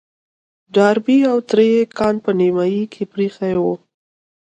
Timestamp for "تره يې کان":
1.49-2.15